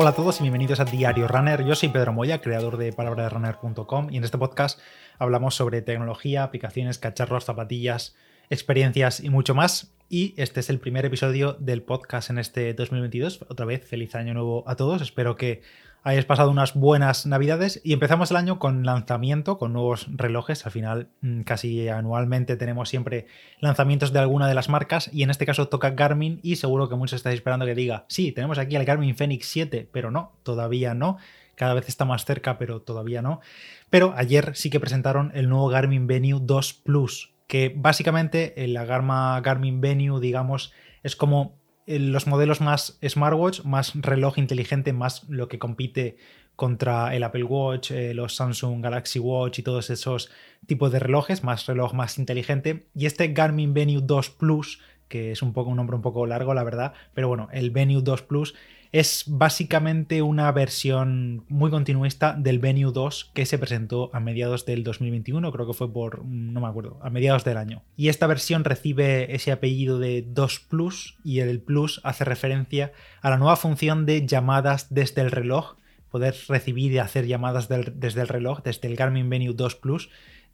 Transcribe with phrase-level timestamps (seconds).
[0.00, 1.64] Hola a todos y bienvenidos a Diario Runner.
[1.64, 4.78] Yo soy Pedro Moya, creador de palabraderunner.com y en este podcast
[5.18, 8.14] hablamos sobre tecnología, aplicaciones, cacharros, zapatillas,
[8.48, 9.92] experiencias y mucho más.
[10.08, 13.44] Y este es el primer episodio del podcast en este 2022.
[13.48, 15.02] Otra vez, feliz año nuevo a todos.
[15.02, 15.62] Espero que
[16.02, 20.64] hayáis pasado unas buenas navidades y empezamos el año con lanzamiento, con nuevos relojes.
[20.64, 23.26] Al final, mm, casi anualmente tenemos siempre
[23.60, 26.96] lanzamientos de alguna de las marcas y en este caso toca Garmin y seguro que
[26.96, 30.94] muchos estáis esperando que diga, sí, tenemos aquí el Garmin Fenix 7, pero no, todavía
[30.94, 31.18] no.
[31.54, 33.40] Cada vez está más cerca, pero todavía no.
[33.90, 39.40] Pero ayer sí que presentaron el nuevo Garmin Venue 2 Plus, que básicamente la gama
[39.40, 40.72] Garmin Venue, digamos,
[41.02, 41.57] es como
[41.88, 46.18] los modelos más smartwatch, más reloj inteligente, más lo que compite
[46.54, 50.30] contra el Apple Watch, eh, los Samsung Galaxy Watch y todos esos
[50.66, 52.88] tipos de relojes, más reloj más inteligente.
[52.94, 56.54] Y este Garmin Venue 2 Plus, que es un poco un nombre un poco largo,
[56.54, 58.54] la verdad, pero bueno, el Venue 2 Plus
[58.92, 64.84] es básicamente una versión muy continuista del Venue 2 que se presentó a mediados del
[64.84, 67.82] 2021, creo que fue por, no me acuerdo, a mediados del año.
[67.96, 73.30] Y esta versión recibe ese apellido de 2 Plus y el Plus hace referencia a
[73.30, 75.76] la nueva función de llamadas desde el reloj,
[76.10, 80.08] poder recibir y hacer llamadas desde el reloj, desde el Garmin Venue 2 Plus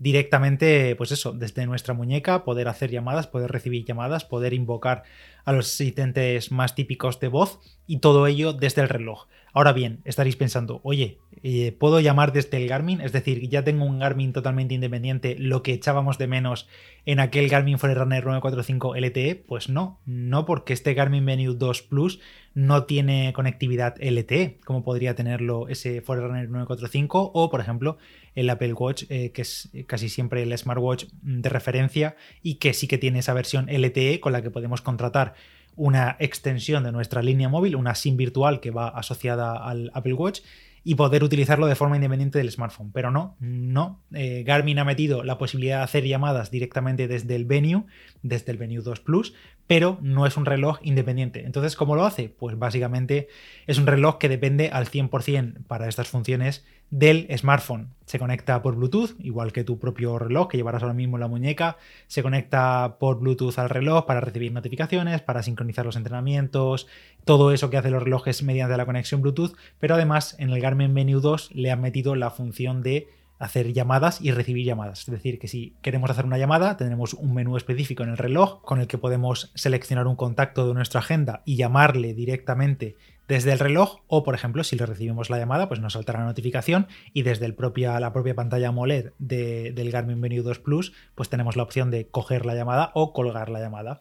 [0.04, 5.04] directamente, pues eso, desde nuestra muñeca, poder hacer llamadas, poder recibir llamadas, poder invocar
[5.46, 9.28] a los asistentes más típicos de voz y todo ello desde el reloj.
[9.54, 13.02] Ahora bien, estaréis pensando, oye, eh, ¿puedo llamar desde el Garmin?
[13.02, 16.66] Es decir, ya tengo un Garmin totalmente independiente, lo que echábamos de menos
[17.04, 19.44] en aquel Garmin Forerunner 945 LTE.
[19.46, 22.18] Pues no, no porque este Garmin Venue 2 Plus
[22.54, 27.98] no tiene conectividad LTE, como podría tenerlo ese Forerunner 945 o, por ejemplo,
[28.34, 32.88] el Apple Watch, eh, que es casi siempre el smartwatch de referencia y que sí
[32.88, 35.34] que tiene esa versión LTE con la que podemos contratar
[35.76, 40.40] una extensión de nuestra línea móvil, una SIM virtual que va asociada al Apple Watch
[40.84, 42.92] y poder utilizarlo de forma independiente del smartphone.
[42.92, 44.02] Pero no, no.
[44.12, 47.84] Eh, Garmin ha metido la posibilidad de hacer llamadas directamente desde el Venue,
[48.22, 49.34] desde el Venue 2 Plus,
[49.66, 51.44] pero no es un reloj independiente.
[51.46, 52.28] Entonces, ¿cómo lo hace?
[52.28, 53.28] Pues básicamente
[53.66, 57.88] es un reloj que depende al 100% para estas funciones del smartphone.
[58.06, 61.28] Se conecta por Bluetooth, igual que tu propio reloj que llevarás ahora mismo en la
[61.28, 61.78] muñeca.
[62.06, 66.86] Se conecta por Bluetooth al reloj para recibir notificaciones, para sincronizar los entrenamientos,
[67.24, 69.56] todo eso que hacen los relojes mediante la conexión Bluetooth.
[69.80, 73.08] Pero además en el Garmin Venue 2 le han metido la función de
[73.44, 75.00] hacer llamadas y recibir llamadas.
[75.00, 78.62] Es decir, que si queremos hacer una llamada, tendremos un menú específico en el reloj
[78.62, 82.96] con el que podemos seleccionar un contacto de nuestra agenda y llamarle directamente
[83.28, 86.26] desde el reloj o, por ejemplo, si le recibimos la llamada, pues nos saltará la
[86.26, 91.28] notificación y desde el propia, la propia pantalla AMOLED del Garmin Venue 2 Plus, pues
[91.28, 94.00] tenemos la opción de coger la llamada o colgar la llamada.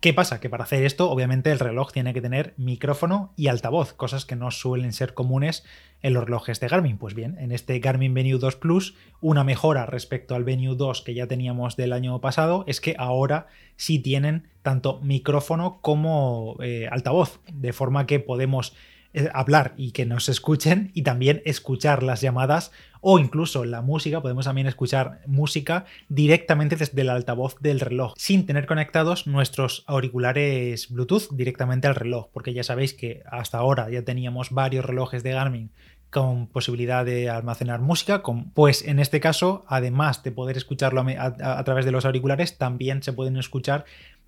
[0.00, 0.40] ¿Qué pasa?
[0.40, 4.36] Que para hacer esto, obviamente, el reloj tiene que tener micrófono y altavoz, cosas que
[4.36, 5.64] no suelen ser comunes
[6.02, 6.98] en los relojes de Garmin.
[6.98, 11.14] Pues bien, en este Garmin Venue 2 Plus, una mejora respecto al Venue 2 que
[11.14, 13.46] ya teníamos del año pasado es que ahora
[13.76, 18.74] sí tienen tanto micrófono como eh, altavoz, de forma que podemos
[19.32, 24.46] hablar y que nos escuchen y también escuchar las llamadas o incluso la música, podemos
[24.46, 31.30] también escuchar música directamente desde el altavoz del reloj, sin tener conectados nuestros auriculares Bluetooth
[31.30, 35.70] directamente al reloj, porque ya sabéis que hasta ahora ya teníamos varios relojes de Garmin
[36.10, 38.22] con posibilidad de almacenar música,
[38.54, 43.12] pues en este caso, además de poder escucharlo a, través de los auriculares, también se
[43.12, 43.84] pueden escuchar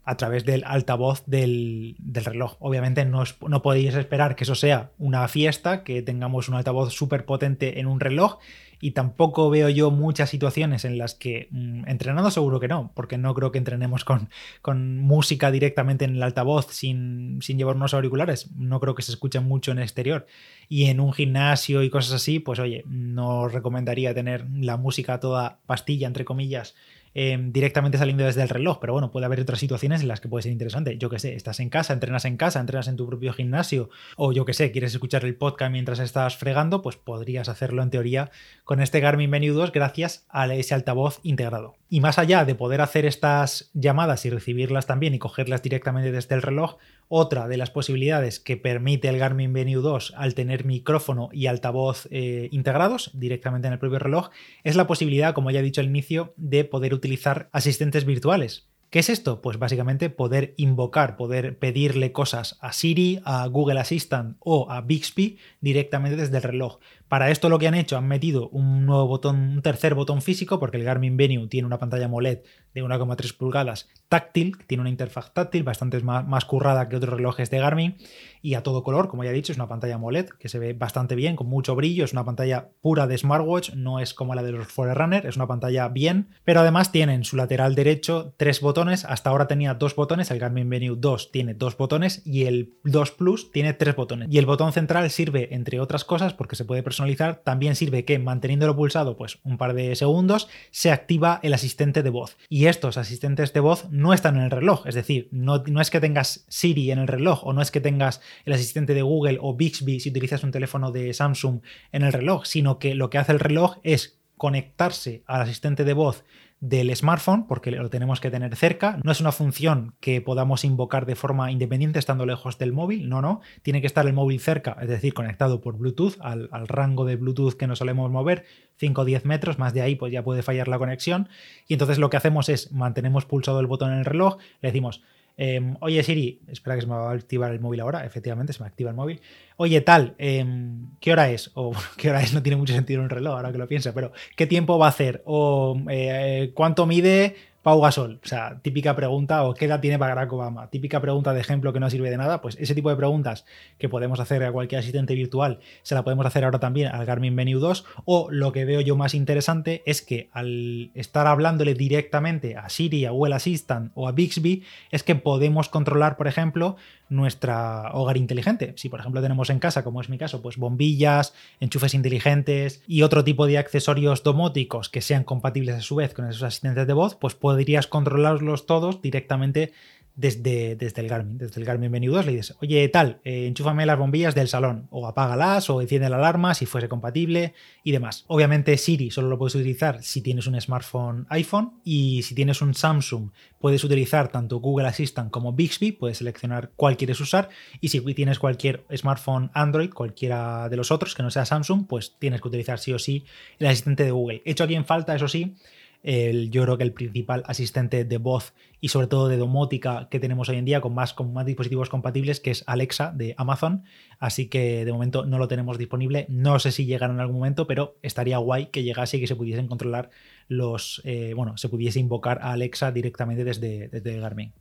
[0.09, 2.57] a través del altavoz del, reloj.
[2.61, 7.27] Obviamente no, no, podéis esperar que eso sea una fiesta, que tengamos un altavoz súper
[7.27, 8.39] potente en un reloj
[8.81, 13.19] y tampoco veo yo muchas situaciones en las que mm, entrenando seguro que no, porque
[13.19, 14.31] no creo que entrenemos con,
[14.63, 18.51] con música directamente en el altavoz sin, sin llevar auriculares.
[18.57, 20.27] No creo que se escuche mucho en el exterior.
[20.71, 25.59] Y en un gimnasio y cosas así, pues oye, no recomendaría tener la música toda
[25.67, 26.75] pastilla, entre comillas,
[27.15, 30.29] Em, directamente saliendo desde el reloj, pero bueno, puede haber otras situaciones en las que
[30.29, 30.99] puede ser interesante.
[30.99, 34.33] Yo que sé, estás en casa, entrenas en casa, entrenas en tu propio gimnasio, o
[34.33, 38.31] yo que sé, quieres escuchar el podcast mientras estás fregando, pues podrías hacerlo en teoría
[38.65, 41.78] con este Garmin Venue 2 gracias a ese altavoz integrado.
[41.91, 46.35] Y más allá de poder hacer estas llamadas y recibirlas también y cogerlas directamente desde
[46.35, 46.77] el reloj,
[47.09, 52.07] otra de las posibilidades que permite el Garmin Venue 2 al tener micrófono y altavoz
[52.11, 54.29] eh, integrados directamente en el propio reloj
[54.65, 58.69] es la posibilidad, como ya he dicho al inicio, de poder utilizar asistentes virtuales.
[58.91, 59.43] ¿Qué es esto?
[59.43, 65.39] Pues básicamente poder invocar, poder pedirle cosas a Siri, a Google Assistant o a Bixby
[65.61, 66.79] directamente desde el reloj.
[67.09, 70.61] Para esto lo que han hecho, han metido un nuevo botón, un tercer botón físico,
[70.61, 72.41] porque el Garmin Venue tiene una pantalla AMOLED
[72.75, 77.59] de 1,3 pulgadas táctil, tiene una interfaz táctil bastante más, currada que otros relojes de
[77.59, 77.97] Garmin
[78.41, 80.73] y a todo color, como ya he dicho, es una pantalla AMOLED que se ve
[80.73, 84.43] bastante bien, con mucho brillo, es una pantalla pura de smartwatch, no es como la
[84.43, 88.61] de los Forerunner, es una pantalla bien, pero además tiene en su lateral derecho tres
[88.61, 92.75] botones, hasta ahora tenía dos botones, el Garmin Venue 2 tiene dos botones y el
[92.85, 94.29] 2 Plus tiene tres botones.
[94.31, 96.98] Y el botón central sirve, entre otras cosas, porque se puede personalizar,
[97.45, 102.11] también sirve que manteniéndolo pulsado pues un par de segundos, se activa el asistente de
[102.11, 102.37] voz.
[102.49, 105.91] Y estos asistentes de voz no están en el reloj, es decir, no, no es
[105.91, 109.39] que tengas Siri en el reloj o no es que tengas el asistente de Google
[109.41, 111.61] o Bixby si utilizas un teléfono de Samsung
[111.93, 115.93] en el reloj, sino que lo que hace el reloj es conectarse al asistente de
[115.93, 116.25] voz
[116.61, 118.99] del smartphone, porque lo tenemos que tener cerca.
[119.05, 123.23] No es una función que podamos invocar de forma independiente estando lejos del móvil, no,
[123.23, 123.41] no.
[123.63, 127.55] Tiene que estar el móvil cerca, es decir, conectado por Bluetooth al, rango de Bluetooth
[127.55, 128.45] que nos solemos mover,
[128.77, 131.29] 5 o 10 metros, más de ahí pues ya puede fallar la conexión.
[131.69, 135.03] Y entonces lo que hacemos es mantenemos pulsado el botón en el reloj, le decimos
[135.41, 138.61] Em, oye Siri, espera que se me va a activar el móvil ahora, efectivamente se
[138.61, 139.21] me activa el móvil.
[139.57, 141.53] Oye tal, em, ¿qué hora es?
[141.55, 144.11] O qué hora es, no tiene mucho sentido un reloj ahora que lo pienso, pero
[144.37, 145.23] ¿qué tiempo va a hacer?
[145.27, 150.33] O eh, ¿cuánto mide Pau Gasol, o sea, típica pregunta, o qué edad tiene Barack
[150.33, 153.45] Obama, típica pregunta de ejemplo que no sirve de nada, pues ese tipo de preguntas
[153.79, 157.35] que podemos hacer a cualquier asistente virtual, se la podemos hacer ahora también al Garmin
[157.35, 162.57] Venue 2, o lo que veo yo más interesante es que al estar hablándole directamente
[162.57, 166.77] a Siri, a Google Assistant o a Bixby, es que podemos controlar, por ejemplo,
[167.09, 168.75] nuestra hogar inteligente.
[168.77, 173.03] Si por ejemplo tenemos en casa, como es mi caso, pues bombillas, enchufes inteligentes y
[173.03, 176.93] otro tipo de accesorios domóticos que sean compatibles a su vez con esos asistentes de
[176.93, 179.73] voz, pues podrías controlarlos todos directamente
[180.19, 183.87] desde, desde el Garmin, desde el Garmin Venue 2 le dices, oye, tal, eh, enchúfame
[183.87, 187.55] las bombillas del salón, o apágalas, o enciende la alarma si fuese compatible
[187.85, 188.25] y demás.
[188.27, 192.75] Obviamente Siri solo lo puedes utilizar si tienes un smartphone iPhone y si tienes un
[192.75, 193.31] Samsung
[193.61, 197.49] puedes utilizar tanto Google Assistant como Bixby, puedes seleccionar cuál quieres usar
[197.81, 202.17] y si tienes cualquier smartphone Android, cualquiera de los otros que no sea Samsung, pues
[202.19, 203.25] tienes que utilizar sí o sí
[203.61, 204.43] el asistente de Google.
[204.45, 205.55] Hecho aquí en falta, eso sí,
[206.03, 210.21] el, yo creo que el principal asistente de voz y sobre todo de domótica que
[210.21, 213.85] tenemos hoy en día con más, con más dispositivos compatibles, que es Alexa de Amazon.
[214.19, 216.27] Así que de momento no lo tenemos disponible.
[216.29, 219.37] No sé si llegará en algún momento, pero estaría guay que llegase y que se
[219.37, 220.11] pudiesen controlar
[220.47, 221.03] los.
[221.05, 224.53] Eh, bueno, se pudiese invocar a Alexa directamente desde, desde Garmin.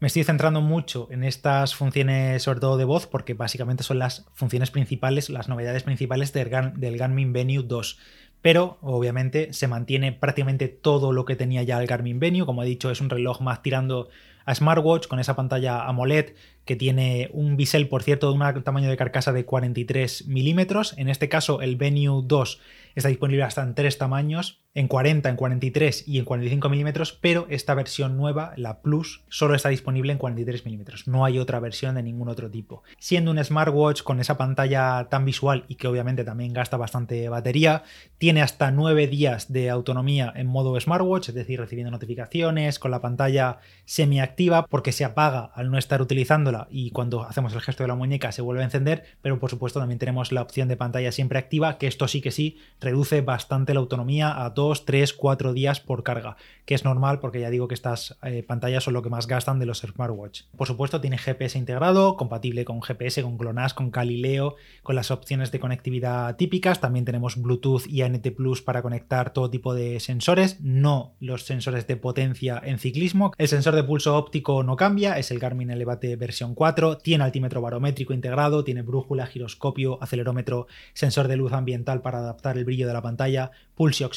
[0.00, 4.24] Me estoy centrando mucho en estas funciones, sobre todo de voz, porque básicamente son las
[4.32, 7.98] funciones principales, las novedades principales del, del Garmin Venue 2
[8.42, 12.66] pero obviamente se mantiene prácticamente todo lo que tenía ya el Garmin Venue, como he
[12.66, 14.08] dicho es un reloj más tirando
[14.46, 16.34] a smartwatch con esa pantalla AMOLED
[16.64, 21.08] que tiene un bisel por cierto de un tamaño de carcasa de 43 milímetros, en
[21.08, 22.60] este caso el Venue 2
[22.94, 27.46] está disponible hasta en tres tamaños, en 40, en 43 y en 45 milímetros, pero
[27.50, 31.08] esta versión nueva, la Plus, solo está disponible en 43 milímetros.
[31.08, 32.84] No hay otra versión de ningún otro tipo.
[32.98, 37.82] Siendo un smartwatch con esa pantalla tan visual y que obviamente también gasta bastante batería,
[38.18, 43.00] tiene hasta 9 días de autonomía en modo smartwatch, es decir, recibiendo notificaciones, con la
[43.00, 47.88] pantalla semiactiva porque se apaga al no estar utilizándola y cuando hacemos el gesto de
[47.88, 51.10] la muñeca se vuelve a encender, pero por supuesto también tenemos la opción de pantalla
[51.10, 55.52] siempre activa, que esto sí que sí reduce bastante la autonomía a 2, 3, 4
[55.54, 56.36] días por carga,
[56.66, 59.58] que es normal porque ya digo que estas eh, pantallas son lo que más gastan
[59.58, 60.42] de los smartwatch.
[60.54, 65.50] Por supuesto tiene GPS integrado, compatible con GPS, con GLONASS, con Galileo, con las opciones
[65.50, 70.60] de conectividad típicas, también tenemos Bluetooth y ANT Plus para conectar todo tipo de sensores,
[70.60, 73.32] no los sensores de potencia en ciclismo.
[73.38, 77.62] El sensor de pulso óptico no cambia, es el Garmin Elevate versión 4, tiene altímetro
[77.62, 82.92] barométrico integrado, tiene brújula, giroscopio, acelerómetro, sensor de luz ambiental para adaptar el brillo de
[82.92, 84.10] la pantalla, pulso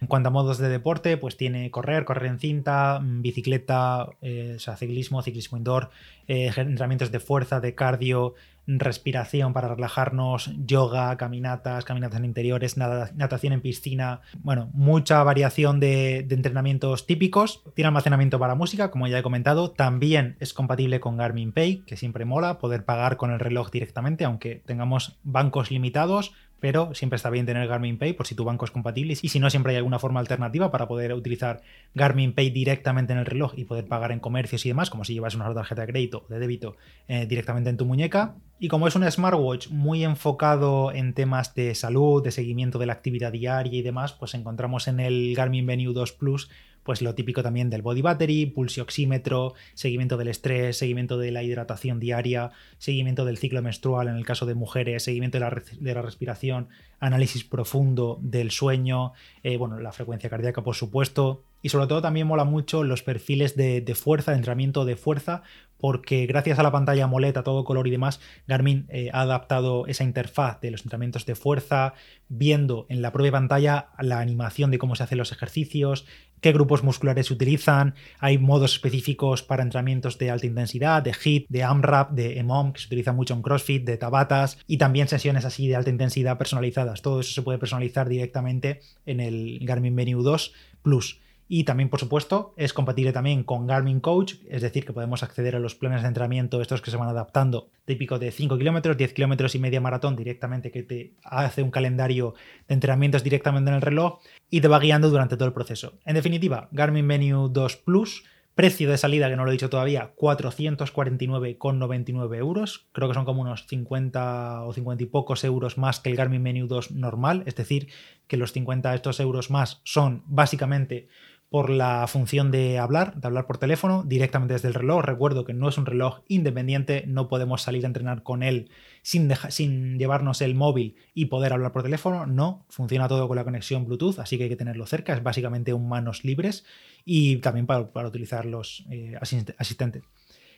[0.00, 4.54] En cuanto a modos de deporte, pues tiene correr, correr en cinta, mm, bicicleta, eh,
[4.56, 5.90] o sea, ciclismo, ciclismo indoor,
[6.28, 8.34] eh, entrenamientos de fuerza, de cardio,
[8.66, 16.24] respiración para relajarnos, yoga, caminatas, caminatas en interiores, natación en piscina, bueno, mucha variación de,
[16.26, 17.62] de, entrenamientos típicos.
[17.74, 21.96] Tiene almacenamiento para música, como ya he comentado, también es compatible con Garmin Pay, que
[21.96, 27.30] siempre mola, poder pagar con el reloj directamente, aunque tengamos bancos limitados, pero siempre está
[27.30, 29.76] bien tener Garmin Pay por si tu banco es compatible y si no, siempre hay
[29.76, 31.62] alguna forma alternativa para poder utilizar
[31.94, 35.14] Garmin Pay directamente en el reloj y poder pagar en comercios y demás, como si
[35.14, 36.76] llevas una tarjeta de crédito o de débito
[37.08, 38.36] eh, directamente en tu muñeca.
[38.58, 42.92] Y como es un smartwatch muy enfocado en temas de salud, de seguimiento de la
[42.94, 46.48] actividad diaria y demás, pues encontramos en el Garmin Venue 2 Plus
[46.84, 51.98] pues lo típico también del body battery, pulsioxímetro, seguimiento del estrés, seguimiento de la hidratación
[51.98, 56.02] diaria, seguimiento del ciclo menstrual en el caso de mujeres, seguimiento de la, de la
[56.02, 56.68] respiración,
[57.00, 59.12] análisis profundo del sueño,
[59.42, 61.42] eh, bueno, la frecuencia cardíaca, por supuesto.
[61.64, 65.42] Y sobre todo también mola mucho los perfiles de, fuerza, de entrenamiento de fuerza,
[65.78, 69.86] porque gracias a la pantalla AMOLED a todo color y demás, Garmin eh, ha adaptado
[69.86, 71.94] esa interfaz de los entrenamientos de fuerza,
[72.28, 76.04] viendo en la propia pantalla la animación de cómo se hacen los ejercicios,
[76.42, 81.46] qué grupos musculares se utilizan, hay modos específicos para entrenamientos de alta intensidad, de HIIT,
[81.48, 85.46] de AMRAP, de EMOM, que se utiliza mucho en CrossFit, de Tabatas y también sesiones
[85.46, 87.00] así de alta intensidad personalizadas.
[87.00, 90.52] Todo eso se puede personalizar directamente en el Garmin Venue 2
[90.82, 91.23] Plus.
[91.46, 95.56] Y también, por supuesto, es compatible también con Garmin Coach, es decir, que podemos acceder
[95.56, 99.12] a los planes de entrenamiento, estos que se van adaptando, típico de 5 kilómetros, 10
[99.12, 102.34] kilómetros y media maratón directamente, que te hace un calendario
[102.66, 105.98] de entrenamientos directamente en el reloj y te va guiando durante todo el proceso.
[106.06, 108.24] En definitiva, Garmin Venue 2 Plus,
[108.54, 112.86] precio de salida, que no lo he dicho todavía, 449,99 euros.
[112.92, 116.44] Creo que son como unos 50 o 50 y pocos euros más que el Garmin
[116.44, 117.88] Venue 2 normal, es decir,
[118.28, 121.08] que los 50 estos euros más son básicamente
[121.54, 125.04] por la función de hablar, de hablar por teléfono directamente desde el reloj.
[125.04, 128.70] Recuerdo que no es un reloj independiente, no podemos salir a entrenar con él
[129.02, 132.26] sin, sin llevarnos el móvil y poder hablar por teléfono.
[132.26, 135.12] No, funciona todo con la conexión Bluetooth, así que hay que tenerlo cerca.
[135.12, 136.64] Es básicamente un manos libres
[137.04, 140.02] y también para, utilizar los eh, asistentes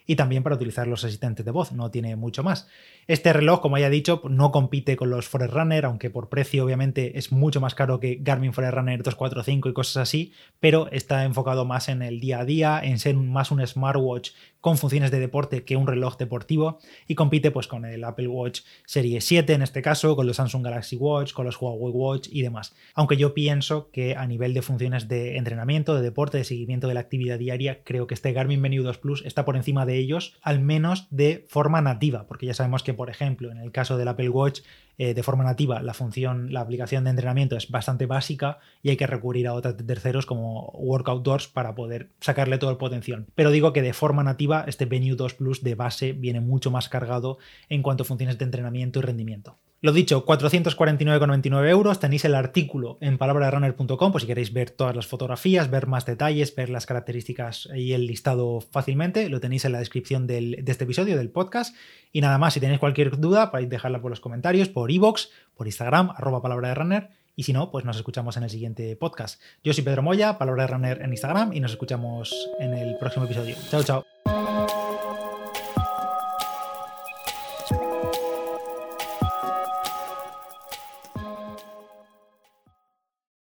[0.07, 2.69] y también para utilizar los asistentes de voz, no tiene mucho más.
[3.07, 7.19] Este reloj, como ya he dicho, no compite con los Forerunner, aunque por precio obviamente
[7.19, 11.89] es mucho más caro que Garmin Forerunner 245 y cosas así, pero está enfocado más
[11.89, 15.77] en el día a día, en ser más un smartwatch con funciones de deporte que
[15.77, 20.17] un reloj deportivo y compite pues con el Apple Watch Serie 7 en este caso,
[20.17, 22.75] con los Samsung Galaxy Watch, con los Huawei Watch y demás.
[22.95, 26.95] Aunque yo pienso que a nivel de funciones de entrenamiento, de deporte, de seguimiento de
[26.95, 30.39] la actividad diaria, creo que este Garmin Venue 2 Plus está por encima de ellos,
[30.43, 34.09] al menos de forma nativa, porque ya sabemos que por ejemplo en el caso del
[34.09, 34.61] Apple Watch
[34.99, 38.97] eh, de forma nativa la función, la aplicación de entrenamiento es bastante básica y hay
[38.97, 43.27] que recurrir a otros terceros como Workout Doors para poder sacarle todo el potencial.
[43.35, 46.89] Pero digo que de forma nativa este Venue 2 Plus de base viene mucho más
[46.89, 47.39] cargado
[47.69, 49.59] en cuanto a funciones de entrenamiento y rendimiento.
[49.87, 52.01] Lo dicho, 449,99 euros.
[52.01, 56.57] Tenéis el artículo en palabraderunner.com por si queréis ver todas las fotografías, ver más detalles,
[56.57, 59.29] ver las características y el listado fácilmente.
[59.29, 61.77] Lo tenéis en la descripción de este episodio, del podcast.
[62.13, 65.69] Y nada más, si tenéis cualquier duda, podéis dejarla por los comentarios, por iVoox, por
[65.69, 67.11] Instagram, arroba palabra de runner.
[67.37, 69.41] Y si no, pues nos escuchamos en el siguiente podcast.
[69.63, 73.27] Yo soy Pedro Moya, palabra de runner en Instagram, y nos escuchamos en el próximo
[73.27, 73.55] episodio.
[73.71, 74.16] Chao, chao.